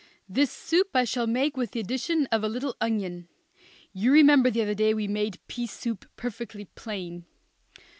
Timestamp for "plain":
6.65-7.27